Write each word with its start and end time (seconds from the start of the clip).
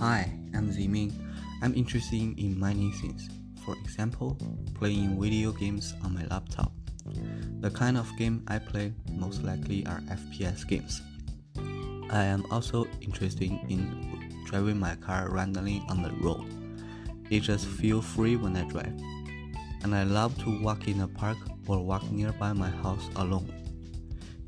Hi, 0.00 0.32
I'm 0.54 0.72
Ziming. 0.72 1.12
I'm 1.60 1.74
interested 1.74 2.16
in 2.38 2.58
many 2.58 2.90
things. 2.90 3.28
For 3.66 3.74
example, 3.84 4.34
playing 4.74 5.20
video 5.20 5.52
games 5.52 5.92
on 6.02 6.14
my 6.14 6.24
laptop. 6.30 6.72
The 7.60 7.70
kind 7.70 7.98
of 7.98 8.08
game 8.16 8.42
I 8.48 8.60
play 8.60 8.94
most 9.12 9.42
likely 9.42 9.84
are 9.84 10.00
FPS 10.08 10.66
games. 10.66 11.02
I 12.08 12.24
am 12.24 12.46
also 12.50 12.86
interested 13.02 13.50
in 13.68 14.42
driving 14.46 14.80
my 14.80 14.94
car 14.94 15.28
randomly 15.28 15.84
on 15.90 16.02
the 16.02 16.12
road. 16.24 16.48
It 17.28 17.40
just 17.40 17.66
feels 17.66 18.06
free 18.06 18.36
when 18.36 18.56
I 18.56 18.64
drive. 18.70 18.98
And 19.82 19.94
I 19.94 20.04
love 20.04 20.32
to 20.44 20.62
walk 20.62 20.88
in 20.88 21.02
a 21.02 21.08
park 21.08 21.36
or 21.66 21.84
walk 21.84 22.10
nearby 22.10 22.54
my 22.54 22.70
house 22.70 23.06
alone. 23.16 23.52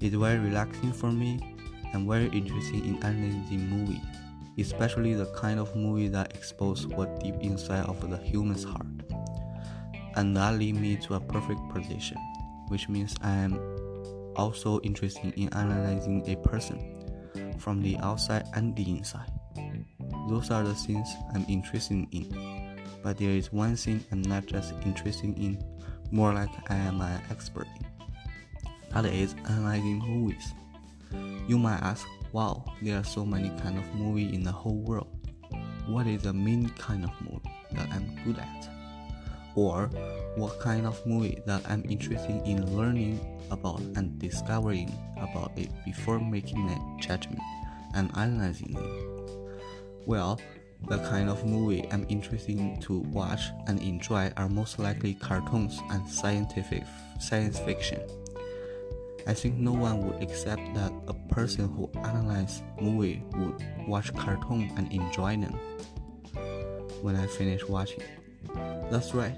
It's 0.01 0.15
very 0.15 0.39
relaxing 0.39 0.95
for 0.95 1.13
me 1.13 1.59
and 1.93 2.09
very 2.09 2.29
interesting 2.29 2.87
in 2.87 3.05
analyzing 3.05 3.69
movies 3.69 4.12
especially 4.59 5.15
the 5.15 5.27
kind 5.35 5.59
of 5.59 5.75
movie 5.75 6.09
that 6.09 6.35
expose 6.35 6.87
what 6.87 7.21
deep 7.21 7.37
inside 7.41 7.87
of 7.87 8.09
the 8.09 8.17
human's 8.19 8.65
heart. 8.65 8.87
And 10.17 10.37
that 10.37 10.59
lead 10.59 10.77
me 10.77 10.97
to 10.97 11.15
a 11.15 11.21
perfect 11.21 11.61
position, 11.73 12.19
which 12.69 12.89
means 12.89 13.15
I 13.23 13.33
am 13.33 13.59
also 14.37 14.81
interested 14.81 15.33
in 15.35 15.53
analyzing 15.55 16.23
a 16.27 16.37
person 16.49 17.03
from 17.59 17.83
the 17.83 17.97
outside 17.99 18.45
and 18.55 18.75
the 18.77 18.89
inside. 18.91 19.31
Those 20.29 20.51
are 20.51 20.63
the 20.63 20.75
things 20.75 21.09
I'm 21.35 21.45
interested 21.49 22.07
in. 22.13 22.79
But 23.03 23.19
there 23.19 23.31
is 23.31 23.53
one 23.53 23.75
thing 23.77 24.05
I'm 24.13 24.23
not 24.23 24.47
just 24.47 24.75
interested 24.85 25.37
in, 25.37 25.63
more 26.11 26.33
like 26.33 26.51
I 26.71 26.77
am 26.77 27.01
an 27.01 27.21
expert 27.31 27.67
in. 27.81 27.87
That 28.93 29.07
is 29.07 29.35
analyzing 29.49 29.99
movies. 29.99 30.53
You 31.49 31.59
might 31.59 31.81
ask, 31.81 32.07
wow, 32.33 32.65
there 32.81 32.99
are 32.99 33.05
so 33.05 33.25
many 33.25 33.51
kind 33.61 33.79
of 33.79 33.95
movie 33.95 34.35
in 34.35 34.43
the 34.43 34.53
whole 34.53 34.79
world. 34.79 35.09
What 35.87 36.07
is 36.07 36.23
the 36.23 36.33
main 36.33 36.71
kind 36.71 37.05
of 37.05 37.11
movie 37.21 37.51
that 37.73 37.89
I'm 37.93 38.19
good 38.25 38.39
at? 38.39 38.69
Or 39.55 39.91
what 40.37 40.59
kind 40.61 40.87
of 40.87 41.05
movie 41.07 41.39
that 41.47 41.63
I'm 41.69 41.85
interested 41.89 42.43
in 42.47 42.75
learning 42.75 43.21
about 43.51 43.81
and 43.97 44.19
discovering 44.19 44.91
about 45.19 45.53
it 45.57 45.69
before 45.85 46.19
making 46.19 46.71
a 46.71 47.03
judgment 47.03 47.43
and 47.95 48.11
analyzing 48.17 48.77
it? 48.77 50.07
Well, 50.07 50.41
the 50.89 50.99
kind 50.99 51.29
of 51.29 51.45
movie 51.45 51.87
I'm 51.93 52.07
interested 52.09 52.59
in 52.59 52.81
to 52.83 53.01
watch 53.01 53.43
and 53.67 53.81
enjoy 53.81 54.33
are 54.37 54.49
most 54.49 54.79
likely 54.79 55.15
cartoons 55.15 55.81
and 55.91 56.09
scientific 56.09 56.85
science 57.21 57.59
fiction. 57.59 58.01
I 59.27 59.35
think 59.35 59.57
no 59.57 59.73
one 59.73 60.07
would 60.07 60.23
accept 60.23 60.75
that 60.75 60.93
a 61.07 61.15
person 61.33 61.69
who 61.69 61.91
analyzes 62.01 62.63
movie 62.81 63.23
would 63.37 63.65
watch 63.87 64.13
cartoon 64.15 64.73
and 64.77 64.93
enjoy 64.93 65.37
them. 65.37 65.59
When 67.03 67.17
I 67.17 67.27
finished 67.27 67.69
watching, 67.69 68.03
that's 68.91 69.15
right. 69.15 69.37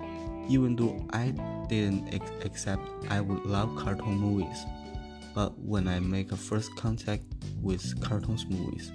Even 0.48 0.76
though 0.76 1.06
I 1.12 1.34
didn't 1.68 2.14
accept 2.44 2.82
I 3.10 3.20
would 3.20 3.44
love 3.44 3.76
cartoon 3.76 4.18
movies, 4.18 4.64
but 5.34 5.58
when 5.58 5.88
I 5.88 6.00
make 6.00 6.32
a 6.32 6.36
first 6.36 6.74
contact 6.76 7.24
with 7.60 8.00
cartoons 8.00 8.46
movies, 8.46 8.92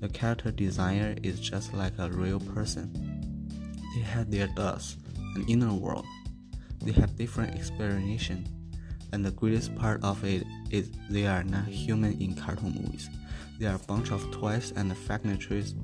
the 0.00 0.08
character 0.08 0.50
designer 0.50 1.14
is 1.22 1.38
just 1.38 1.72
like 1.74 1.98
a 1.98 2.10
real 2.10 2.40
person. 2.40 2.90
They 3.94 4.02
have 4.02 4.30
their 4.30 4.48
thoughts, 4.48 4.96
an 5.36 5.44
inner 5.46 5.72
world. 5.72 6.06
They 6.82 6.92
have 6.92 7.16
different 7.16 7.54
explanation 7.54 8.48
and 9.12 9.24
the 9.24 9.30
greatest 9.30 9.74
part 9.76 10.02
of 10.02 10.24
it 10.24 10.44
is 10.70 10.90
they 11.10 11.26
are 11.26 11.44
not 11.44 11.66
human 11.66 12.20
in 12.20 12.34
cartoon 12.34 12.74
movies. 12.82 13.08
They 13.58 13.66
are 13.66 13.76
a 13.76 13.86
bunch 13.86 14.10
of 14.10 14.28
toys 14.32 14.72
and 14.74 14.96
furnitures 14.96 15.74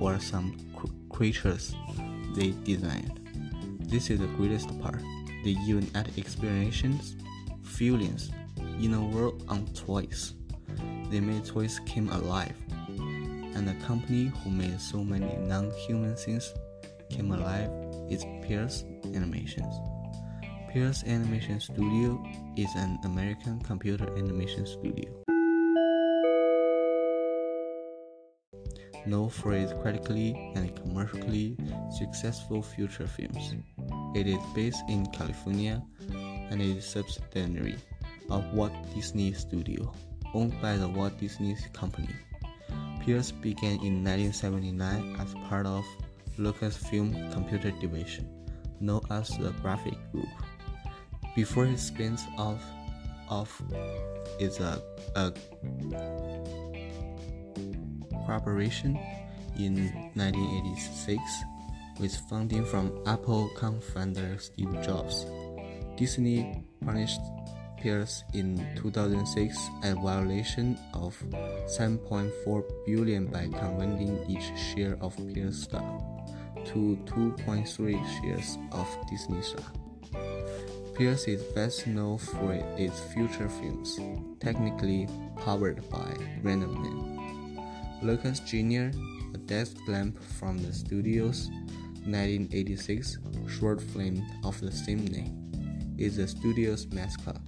or 0.00 0.18
some 0.18 0.56
cr- 0.74 0.86
creatures 1.10 1.74
they 2.34 2.50
designed. 2.64 3.20
This 3.80 4.10
is 4.10 4.20
the 4.20 4.26
greatest 4.38 4.78
part. 4.80 5.00
They 5.44 5.56
even 5.66 5.88
add 5.94 6.10
explanations, 6.16 7.16
feelings, 7.62 8.30
in 8.80 8.94
a 8.94 9.04
world 9.04 9.44
on 9.48 9.66
toys. 9.74 10.34
They 11.10 11.20
made 11.20 11.44
toys 11.44 11.78
came 11.84 12.08
alive. 12.08 12.56
And 13.54 13.68
the 13.68 13.74
company 13.86 14.32
who 14.42 14.50
made 14.50 14.80
so 14.80 15.04
many 15.04 15.36
non-human 15.36 16.16
things 16.16 16.52
came 17.10 17.32
alive 17.32 17.70
is 18.08 18.24
Pixar 18.24 19.14
Animations. 19.14 19.91
Pixar 20.72 21.06
Animation 21.06 21.60
Studio 21.60 22.18
is 22.56 22.74
an 22.76 22.98
American 23.04 23.60
computer 23.60 24.08
animation 24.16 24.64
studio. 24.64 25.12
Known 29.04 29.28
for 29.28 29.52
its 29.52 29.74
critically 29.82 30.32
and 30.56 30.74
commercially 30.74 31.58
successful 31.98 32.62
feature 32.62 33.06
films. 33.06 33.52
It 34.14 34.26
is 34.26 34.40
based 34.54 34.82
in 34.88 35.04
California 35.12 35.82
and 36.08 36.62
is 36.62 36.86
subsidiary 36.86 37.76
of 38.30 38.42
Walt 38.54 38.72
Disney 38.94 39.34
Studio, 39.34 39.92
owned 40.32 40.56
by 40.62 40.78
the 40.78 40.88
Walt 40.88 41.18
Disney 41.18 41.54
Company. 41.74 42.16
Pixar 43.04 43.38
began 43.42 43.76
in 43.84 44.00
1979 44.02 45.20
as 45.20 45.34
part 45.50 45.66
of 45.66 45.84
Lucasfilm 46.38 47.30
Computer 47.30 47.72
Division, 47.72 48.24
known 48.80 49.02
as 49.10 49.28
the 49.36 49.50
Graphic 49.60 49.98
Group 50.12 50.32
before 51.34 51.66
his 51.66 51.82
spins 51.82 52.24
off 52.38 52.62
off 53.28 53.62
is 54.38 54.60
a, 54.60 54.82
a 55.16 55.32
cooperation 58.26 58.98
in 59.56 59.92
1986 60.14 61.20
with 61.98 62.14
funding 62.28 62.64
from 62.64 62.92
Apple 63.06 63.50
co-founder 63.56 64.38
Steve 64.38 64.72
Jobs. 64.82 65.26
Disney 65.96 66.62
punished 66.84 67.20
Pixar 67.80 68.22
in 68.34 68.64
2006 68.76 69.70
a 69.84 69.94
violation 69.94 70.78
of 70.94 71.16
7.4 71.66 72.62
billion 72.86 73.26
by 73.26 73.48
converting 73.48 74.18
each 74.28 74.52
share 74.56 74.96
of 75.00 75.16
Pixar 75.16 75.52
stock 75.52 76.02
to 76.66 76.98
2.3 77.06 77.66
shares 78.20 78.58
of 78.72 78.86
Disney 79.10 79.42
stock. 79.42 79.81
Pixar 81.02 81.28
is 81.28 81.42
best 81.52 81.86
known 81.88 82.16
for 82.16 82.52
its 82.78 83.00
feature 83.12 83.48
films, 83.48 83.98
technically 84.38 85.08
powered 85.44 85.82
by 85.90 86.14
Random 86.44 86.80
Man. 86.80 87.58
Luxo 88.04 88.38
Jr., 88.46 88.96
a 89.34 89.38
desk 89.38 89.78
lamp 89.88 90.22
from 90.22 90.58
the 90.58 90.72
studio's 90.72 91.50
1986 92.06 93.18
short 93.48 93.82
film 93.82 94.24
of 94.44 94.60
the 94.60 94.70
same 94.70 95.04
name, 95.06 95.34
is 95.98 96.18
the 96.18 96.28
studio's 96.28 96.86
mascot. 96.92 97.40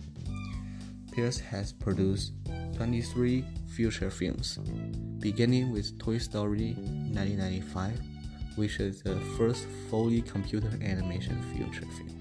Pixar 1.12 1.40
has 1.42 1.72
produced 1.72 2.32
23 2.74 3.44
feature 3.68 4.10
films, 4.10 4.58
beginning 5.20 5.70
with 5.70 5.96
Toy 6.00 6.18
Story 6.18 6.74
1995, 7.14 8.00
which 8.56 8.80
is 8.80 9.00
the 9.02 9.14
first 9.38 9.68
fully 9.88 10.22
computer 10.22 10.72
animation 10.82 11.40
feature 11.52 11.86
film. 11.92 12.13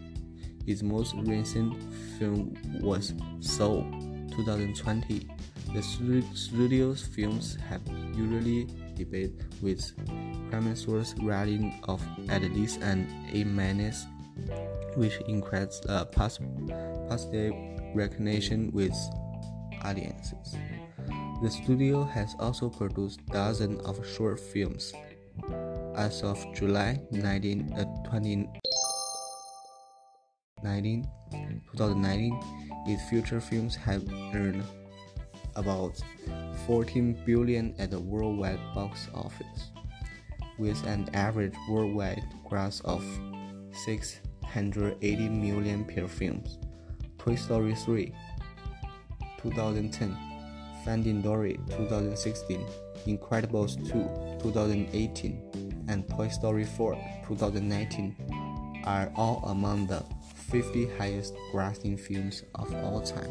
His 0.66 0.84
most 0.84 1.14
recent 1.18 1.76
film 2.18 2.56
was 2.82 3.14
Soul 3.42 3.84
2020. 4.32 5.28
The 5.74 5.82
studio's 5.82 7.02
films 7.02 7.58
have 7.68 7.82
usually 8.16 8.68
debated 8.96 9.46
with 9.62 9.82
CinemaScore 10.52 11.06
rating 11.28 11.82
of 11.88 12.02
at 12.30 12.44
least 12.44 12.82
an 12.82 13.08
A 13.34 13.44
minus, 13.44 14.06
which 14.96 15.18
increases 15.28 15.82
uh, 15.90 16.06
positive 16.06 17.54
recognition 17.96 18.72
with 18.72 18.96
audiences. 19.84 20.56
The 21.42 21.50
studio 21.50 22.04
has 22.04 22.36
also 22.40 22.70
produced 22.70 23.26
dozens 23.28 23.82
of 23.84 24.06
short 24.08 24.40
films. 24.40 24.94
As 25.96 26.22
of 26.24 26.40
July 26.56 27.02
19, 27.12 27.74
uh, 27.74 28.10
20, 28.10 28.50
19, 30.64 31.08
2019, 31.72 32.40
its 32.88 33.10
feature 33.10 33.42
films 33.42 33.76
have 33.76 34.04
earned 34.34 34.64
about 35.56 36.02
14 36.66 37.18
billion 37.26 37.76
at 37.80 37.92
the 37.92 38.00
worldwide 38.00 38.60
box 38.74 39.10
office, 39.14 39.72
with 40.58 40.82
an 40.86 41.10
average 41.14 41.54
worldwide 41.70 42.24
gross 42.48 42.82
of 42.86 43.04
680 43.86 45.30
million 45.30 45.84
per 45.86 46.08
film. 46.08 46.44
Toy 47.18 47.36
Story 47.36 47.76
3, 47.76 48.14
2010, 49.42 50.18
Finding 50.86 51.22
Dory 51.22 51.60
2016, 51.70 52.66
Incredibles 53.06 53.76
2 53.76 54.44
2018, 54.44 55.86
and 55.88 56.08
Toy 56.10 56.30
Story 56.30 56.66
4 56.66 56.94
2019 57.28 58.16
are 58.86 59.12
all 59.16 59.44
among 59.48 59.88
the 59.88 60.04
50 60.54 60.86
highest 61.00 61.34
grossing 61.52 62.00
films 62.00 62.44
of 62.54 62.72
all 62.86 63.02
time, 63.02 63.28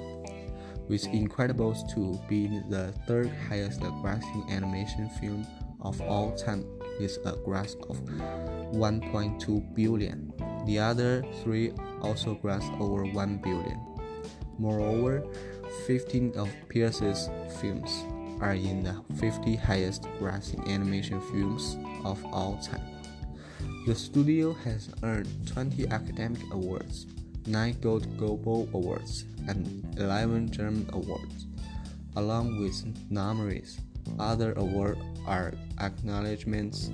with 0.89 1.07
Incredibles 1.15 1.89
2 1.95 2.19
being 2.29 2.65
the 2.69 2.93
third 3.07 3.31
highest 3.49 3.81
grossing 3.81 4.51
animation 4.51 5.09
film 5.21 5.47
of 5.83 6.01
all 6.01 6.35
time 6.35 6.67
with 6.99 7.17
a 7.25 7.37
gross 7.45 7.77
of 7.89 7.97
1.2 8.75 9.75
billion. 9.75 10.33
The 10.67 10.81
other 10.81 11.25
three 11.45 11.71
also 12.01 12.35
grossed 12.35 12.75
over 12.81 13.05
1 13.05 13.37
billion. 13.37 13.81
Moreover, 14.59 15.23
15 15.87 16.35
of 16.37 16.49
Pixar's 16.69 17.31
films 17.61 18.03
are 18.41 18.55
in 18.55 18.83
the 18.83 19.01
50 19.15 19.55
highest 19.55 20.03
grossing 20.19 20.67
animation 20.69 21.21
films 21.31 21.79
of 22.05 22.19
all 22.35 22.59
time. 22.59 22.83
The 23.85 23.97
studio 23.97 24.53
has 24.63 24.91
earned 25.03 25.27
20 25.45 25.89
academic 25.89 26.41
awards, 26.53 27.07
9 27.49 27.79
Gold 27.81 28.07
Globe 28.17 28.47
Awards, 28.47 29.25
and 29.49 29.83
11 29.99 30.53
German 30.53 30.89
Awards, 30.93 31.47
along 32.15 32.63
with 32.63 32.79
numerous 33.11 33.81
Other 34.21 34.53
awards 34.53 35.01
are 35.27 35.55
acknowledgments. 35.81 36.93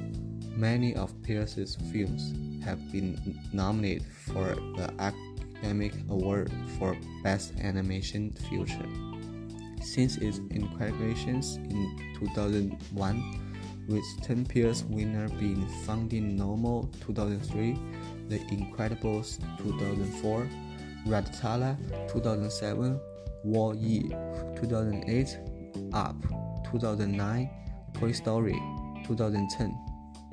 Many 0.56 0.94
of 0.94 1.12
Pixar's 1.20 1.76
films 1.92 2.32
have 2.64 2.80
been 2.90 3.20
nominated 3.52 4.06
for 4.24 4.56
the 4.80 4.90
Academic 4.98 5.92
Award 6.08 6.50
for 6.78 6.96
Best 7.22 7.52
Animation 7.60 8.32
Feature. 8.48 8.88
Since 9.84 10.16
its 10.16 10.38
incarnation 10.50 11.44
in 11.68 12.16
2001, 12.18 13.47
with 13.88 14.04
10 14.22 14.44
Pixar 14.44 14.84
winner 14.90 15.28
being 15.40 15.66
Finding 15.84 16.36
Nemo 16.36 16.88
2003, 17.00 17.76
The 18.28 18.38
Incredibles 18.54 19.38
2004, 19.58 20.46
Ratatouille 21.06 22.12
2007, 22.12 23.00
Wall-E 23.44 24.02
2008, 24.60 25.38
Up 25.94 26.16
2009, 26.70 27.50
Toy 27.94 28.12
Story 28.12 28.60
2010, 29.06 29.74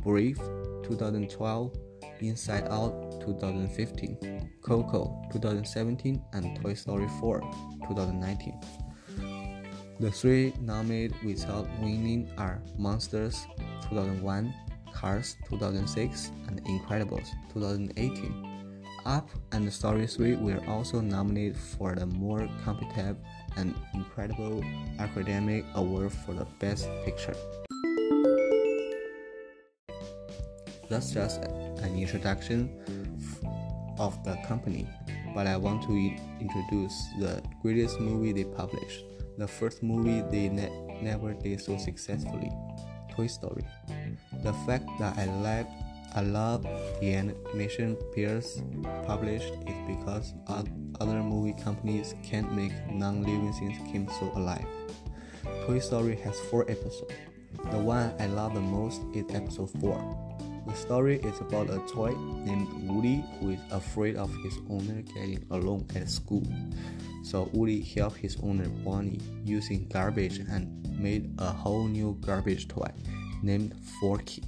Brave 0.03 0.37
2012, 0.83 1.73
Inside 2.19 2.67
Out 2.69 3.21
2015, 3.21 4.49
Coco 4.61 5.21
2017, 5.31 6.21
and 6.33 6.61
Toy 6.61 6.73
Story 6.73 7.07
4 7.19 7.39
2019. 7.87 8.84
The 9.97 10.11
three 10.11 10.51
nominated 10.59 11.15
without 11.23 11.69
winning 11.79 12.29
are 12.37 12.61
Monsters 12.77 13.47
2001, 13.87 14.53
Cars 14.91 15.37
2006, 15.47 16.33
and 16.49 16.61
Incredibles 16.65 17.29
2018. 17.53 18.83
Up 19.05 19.29
and 19.53 19.71
Story 19.71 20.05
3 20.05 20.35
were 20.35 20.61
also 20.67 20.99
nominated 20.99 21.55
for 21.55 21.95
the 21.95 22.05
more 22.07 22.49
competitive 22.65 23.15
and 23.55 23.73
incredible 23.93 24.61
academic 24.99 25.63
award 25.75 26.11
for 26.11 26.33
the 26.33 26.45
Best 26.59 26.89
Picture. 27.05 27.35
That's 30.89 31.11
just 31.11 31.41
an 31.45 31.95
introduction 31.97 32.67
of 33.97 34.21
the 34.25 34.35
company, 34.45 34.89
but 35.33 35.47
I 35.47 35.55
want 35.55 35.83
to 35.83 35.95
introduce 36.41 37.07
the 37.17 37.41
greatest 37.61 38.01
movie 38.01 38.33
they 38.33 38.43
published 38.43 39.05
the 39.37 39.47
first 39.47 39.83
movie 39.83 40.23
they 40.31 40.49
ne 40.49 40.69
never 41.01 41.33
did 41.33 41.61
so 41.61 41.77
successfully, 41.77 42.51
Toy 43.11 43.27
Story. 43.27 43.65
The 44.43 44.53
fact 44.65 44.85
that 44.99 45.17
I 45.17 45.25
like 45.41 45.67
I 46.15 46.21
love 46.21 46.63
the 47.01 47.13
animation 47.13 47.97
Pixar 48.15 48.39
published 49.05 49.51
is 49.67 49.79
because 49.87 50.33
other 50.47 51.21
movie 51.21 51.55
companies 51.61 52.15
can't 52.23 52.51
make 52.53 52.71
non-living 52.89 53.51
things 53.53 53.77
seem 53.91 54.07
so 54.19 54.31
alive. 54.35 54.65
Toy 55.65 55.79
Story 55.79 56.15
has 56.23 56.39
four 56.51 56.63
episodes. 56.71 57.11
The 57.71 57.79
one 57.79 58.13
I 58.19 58.27
love 58.27 58.53
the 58.53 58.61
most 58.61 59.01
is 59.13 59.25
episode 59.33 59.71
4. 59.81 60.61
The 60.67 60.73
story 60.73 61.19
is 61.19 61.39
about 61.39 61.69
a 61.69 61.79
toy 61.87 62.11
named 62.43 62.67
Woody 62.89 63.23
who 63.39 63.51
is 63.51 63.59
afraid 63.71 64.15
of 64.15 64.33
his 64.43 64.57
owner 64.69 65.01
getting 65.03 65.45
alone 65.51 65.85
at 65.95 66.09
school. 66.09 66.43
So 67.25 67.49
Woody 67.53 67.81
helped 67.81 68.17
his 68.17 68.37
owner 68.43 68.69
Bonnie 68.85 69.19
using 69.43 69.87
garbage 69.87 70.37
and 70.37 70.87
made 70.99 71.33
a 71.39 71.51
whole 71.51 71.87
new 71.87 72.15
garbage 72.21 72.67
toy 72.67 72.91
named 73.41 73.73
Forky. 73.99 74.43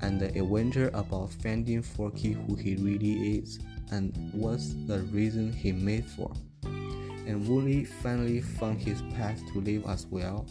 And 0.00 0.20
the 0.20 0.36
adventure 0.36 0.90
about 0.94 1.32
finding 1.32 1.80
Forky 1.80 2.32
who 2.32 2.56
he 2.56 2.74
really 2.74 3.38
is 3.38 3.60
and 3.92 4.12
what's 4.32 4.74
the 4.88 5.02
reason 5.12 5.52
he 5.52 5.70
made 5.70 6.10
for. 6.10 6.32
And 6.64 7.46
Woody 7.46 7.84
finally 7.84 8.40
found 8.40 8.80
his 8.82 9.00
path 9.14 9.40
to 9.52 9.60
live 9.60 9.86
as 9.86 10.06
well 10.06 10.44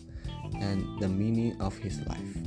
and 0.54 1.02
the 1.02 1.10
meaning 1.10 1.60
of 1.60 1.78
his 1.78 2.00
life. 2.08 2.38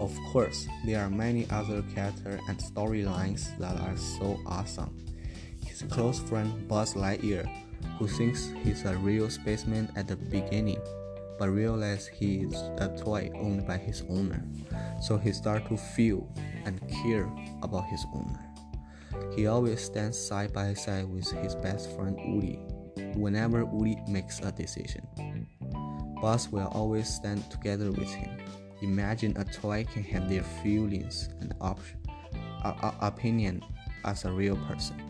Of 0.00 0.16
course, 0.32 0.66
there 0.86 1.04
are 1.04 1.10
many 1.10 1.46
other 1.50 1.82
characters 1.94 2.40
and 2.48 2.58
storylines 2.58 3.56
that 3.58 3.76
are 3.76 3.96
so 3.98 4.40
awesome. 4.46 4.96
His 5.62 5.82
close 5.82 6.20
friend 6.20 6.66
Buzz 6.66 6.94
Lightyear, 6.94 7.46
who 7.98 8.06
thinks 8.06 8.52
he's 8.62 8.84
a 8.84 8.96
real 8.98 9.30
spaceman 9.30 9.90
at 9.96 10.08
the 10.08 10.16
beginning, 10.16 10.80
but 11.38 11.50
realizes 11.50 12.08
he 12.08 12.42
is 12.42 12.54
a 12.78 12.94
toy 13.02 13.30
owned 13.34 13.66
by 13.66 13.76
his 13.76 14.02
owner, 14.08 14.44
so 15.00 15.16
he 15.16 15.32
starts 15.32 15.68
to 15.68 15.76
feel 15.76 16.28
and 16.64 16.80
care 17.02 17.30
about 17.62 17.86
his 17.86 18.04
owner. 18.14 18.44
He 19.34 19.46
always 19.46 19.84
stands 19.84 20.18
side 20.18 20.52
by 20.52 20.74
side 20.74 21.08
with 21.08 21.30
his 21.30 21.54
best 21.54 21.90
friend 21.92 22.16
Woody 22.34 22.58
whenever 23.14 23.64
Woody 23.64 23.96
makes 24.08 24.40
a 24.40 24.52
decision. 24.52 25.06
Buzz 26.20 26.48
will 26.48 26.68
always 26.68 27.08
stand 27.08 27.48
together 27.50 27.92
with 27.92 28.12
him 28.12 28.38
Imagine 28.80 29.36
a 29.36 29.44
toy 29.44 29.84
can 29.92 30.04
have 30.04 30.28
their 30.28 30.44
feelings 30.62 31.30
and 31.40 31.52
op- 31.60 31.80
uh, 32.64 32.92
opinion 33.00 33.62
as 34.04 34.24
a 34.24 34.30
real 34.30 34.56
person. 34.68 35.02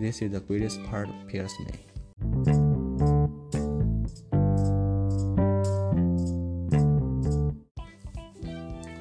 This 0.00 0.22
is 0.22 0.32
the 0.32 0.40
greatest 0.40 0.82
part 0.84 1.08
Pixar 1.34 1.58
made. 1.60 1.78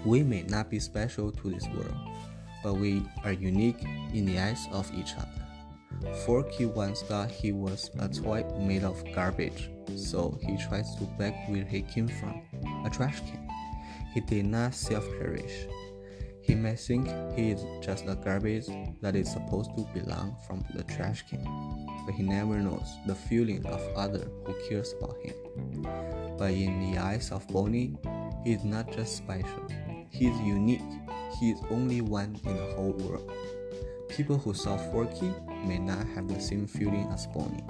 We 0.06 0.24
may 0.24 0.44
not 0.44 0.70
be 0.70 0.80
special 0.80 1.32
to 1.32 1.50
this 1.50 1.68
world, 1.68 1.96
but 2.64 2.74
we 2.76 3.04
are 3.24 3.32
unique 3.32 3.84
in 4.14 4.26
the 4.26 4.40
eyes 4.40 4.68
of 4.72 4.92
each 4.94 5.14
other. 5.16 5.30
Forky 6.26 6.66
once 6.66 7.02
thought 7.04 7.32
he 7.32 7.52
was 7.52 7.90
a 8.00 8.10
toy 8.10 8.44
made 8.60 8.84
of 8.84 9.04
garbage, 9.14 9.70
so 9.96 10.38
he 10.42 10.58
tries 10.58 10.96
to 10.96 11.06
beg 11.18 11.34
where 11.48 11.64
he 11.64 11.82
came 11.84 12.08
from 12.08 12.42
a 12.86 12.90
trash 12.90 13.20
can. 13.20 13.48
He 14.14 14.20
did 14.20 14.46
not 14.46 14.74
self 14.74 15.08
perish. 15.20 15.68
He 16.44 16.56
may 16.56 16.76
think 16.76 17.08
he 17.38 17.52
is 17.52 17.64
just 17.82 18.06
a 18.06 18.16
garbage 18.16 18.68
that 19.02 19.16
is 19.16 19.32
supposed 19.32 19.72
to 19.78 19.88
belong 19.94 20.36
from 20.46 20.62
the 20.76 20.84
trash 20.84 21.24
can, 21.30 21.46
but 22.06 22.16
he 22.16 22.24
never 22.24 22.58
knows 22.58 22.98
the 23.08 23.16
feeling 23.16 23.66
of 23.66 23.82
other 23.96 24.28
who 24.46 24.54
cares 24.68 24.94
about 25.00 25.16
him. 25.24 25.36
But 26.38 26.52
in 26.52 26.92
the 26.92 27.00
eyes 27.00 27.32
of 27.32 27.48
Bonnie, 27.48 27.96
he 28.44 28.52
is 28.52 28.66
not 28.66 28.92
just 28.92 29.16
special. 29.16 29.68
He 30.10 30.28
is 30.28 30.38
unique. 30.42 30.82
He 31.40 31.52
is 31.52 31.62
only 31.72 32.02
one 32.02 32.38
in 32.46 32.58
the 32.58 32.74
whole 32.74 32.92
world. 32.92 33.32
People 34.10 34.38
who 34.38 34.54
saw 34.54 34.76
Forky 34.92 35.34
may 35.66 35.80
not 35.80 36.06
have 36.10 36.28
the 36.28 36.42
same 36.42 36.68
feeling 36.68 37.08
as 37.14 37.26
Bonnie, 37.28 37.64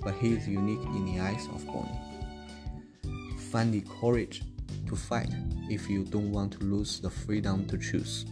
but 0.00 0.14
he 0.14 0.34
is 0.34 0.46
unique 0.46 0.84
in 0.94 1.06
the 1.06 1.20
eyes 1.20 1.48
of 1.52 1.66
Bonnie. 1.66 2.00
Find 3.50 3.74
the 3.74 3.84
courage 4.00 4.42
to 4.92 4.96
fight 4.96 5.30
if 5.70 5.88
you 5.88 6.04
don't 6.04 6.30
want 6.30 6.52
to 6.52 6.64
lose 6.64 7.00
the 7.00 7.08
freedom 7.08 7.64
to 7.64 7.78
choose. 7.78 8.26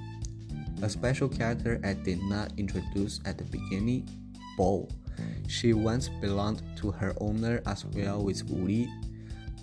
A 0.83 0.89
special 0.89 1.29
character 1.29 1.81
I 1.83 1.95
did 1.95 2.23
not 2.23 2.53
introduce 2.59 3.21
at 3.25 3.39
the 3.39 3.45
beginning, 3.45 4.09
Bo. 4.57 4.89
She 5.49 5.73
once 5.73 6.09
belonged 6.21 6.63
to 6.77 6.91
her 6.91 7.15
owner 7.21 7.63
as 7.67 7.85
well 7.87 8.23
with 8.23 8.45
Woody, 8.45 8.89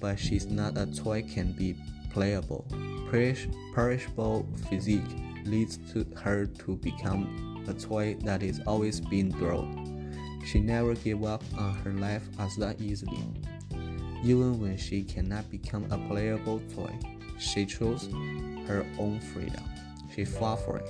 but 0.02 0.20
she's 0.20 0.48
not 0.48 0.78
a 0.78 0.86
toy 0.88 1.22
can 1.22 1.54
be 1.54 1.76
playable. 2.12 2.66
Perish, 3.10 3.48
perishable 3.74 4.48
physique 4.70 5.12
leads 5.46 5.78
to 5.94 6.06
her 6.18 6.46
to 6.46 6.78
become 6.78 7.64
a 7.68 7.74
toy 7.74 8.18
that 8.24 8.42
is 8.42 8.60
always 8.66 9.00
being 9.02 9.32
thrown. 9.32 9.86
She 10.46 10.60
never 10.60 10.96
gave 10.96 11.24
up 11.24 11.44
on 11.58 11.76
her 11.84 11.94
life 11.94 12.28
as 12.40 12.56
that 12.58 12.82
easily. 12.82 13.24
Even 14.28 14.60
when 14.60 14.76
she 14.76 15.04
cannot 15.04 15.50
become 15.50 15.90
a 15.90 15.98
playable 16.10 16.60
toy, 16.76 16.94
she 17.40 17.66
chose 17.66 18.10
her 18.68 18.86
own 19.00 19.22
freedom. 19.22 19.64
She 20.14 20.26
fought 20.26 20.60
for 20.66 20.80
it. 20.80 20.90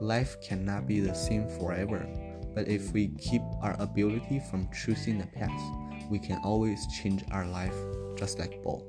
Life 0.00 0.40
cannot 0.40 0.86
be 0.86 1.00
the 1.00 1.14
same 1.14 1.46
forever, 1.46 2.08
but 2.54 2.68
if 2.68 2.90
we 2.94 3.08
keep 3.18 3.42
our 3.60 3.76
ability 3.78 4.40
from 4.50 4.66
choosing 4.72 5.18
the 5.18 5.26
path, 5.26 5.60
we 6.08 6.18
can 6.18 6.40
always 6.42 6.86
change 6.86 7.22
our 7.32 7.44
life 7.44 7.76
just 8.16 8.38
like 8.38 8.62
Bo. 8.62 8.82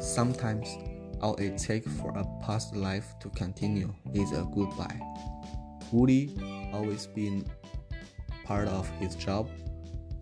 Sometimes 0.00 0.68
all 1.20 1.34
it 1.38 1.58
takes 1.58 1.90
for 1.98 2.16
a 2.16 2.24
past 2.46 2.76
life 2.76 3.18
to 3.18 3.30
continue 3.30 3.92
is 4.14 4.30
a 4.30 4.46
goodbye. 4.54 5.00
Woody 5.90 6.36
always 6.72 7.08
been 7.08 7.44
part 8.44 8.68
of 8.68 8.88
his 9.00 9.16
job, 9.16 9.50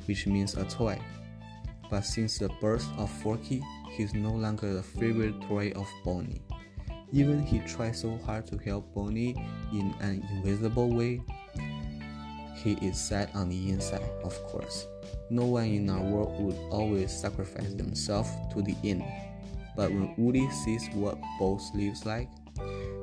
which 0.06 0.26
means 0.26 0.54
a 0.54 0.64
toy. 0.64 0.98
But 1.90 2.04
since 2.04 2.38
the 2.38 2.48
birth 2.60 2.86
of 2.98 3.10
Forky, 3.10 3.62
he's 3.90 4.14
no 4.14 4.30
longer 4.30 4.74
the 4.74 4.82
favorite 4.82 5.40
toy 5.42 5.72
of 5.74 5.86
Bonnie. 6.04 6.42
Even 7.12 7.42
he 7.42 7.60
tries 7.60 8.00
so 8.00 8.18
hard 8.18 8.46
to 8.48 8.58
help 8.58 8.94
Bonnie 8.94 9.34
in 9.72 9.94
an 10.00 10.22
invisible 10.30 10.90
way. 10.94 11.22
He 12.54 12.72
is 12.86 12.98
sad 12.98 13.30
on 13.34 13.48
the 13.48 13.70
inside, 13.70 14.10
of 14.22 14.34
course. 14.44 14.86
No 15.30 15.44
one 15.44 15.64
in 15.64 15.88
our 15.88 16.02
world 16.02 16.38
would 16.40 16.56
always 16.70 17.12
sacrifice 17.12 17.72
themselves 17.74 18.30
to 18.52 18.62
the 18.62 18.76
end. 18.84 19.04
But 19.76 19.90
when 19.90 20.14
Woody 20.18 20.50
sees 20.50 20.88
what 20.92 21.18
Buzz 21.38 21.70
lives 21.74 22.04
like, 22.04 22.28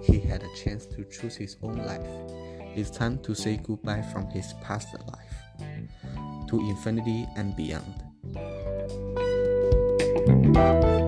he 0.04 0.20
had 0.20 0.44
a 0.44 0.56
chance 0.63 0.86
to 0.88 1.06
choose 1.06 1.36
his 1.36 1.58
own 1.63 1.77
life. 1.77 2.06
It's 2.75 2.92
time 2.92 3.18
to 3.20 3.34
say 3.34 3.58
goodbye 3.63 4.04
from 4.13 4.30
his 4.30 4.54
past 4.62 4.89
life 5.08 5.36
to 6.50 6.60
infinity 6.60 7.27
and 7.38 7.56
beyond. 7.56 8.04
Thank 10.55 10.85
you. 10.85 11.04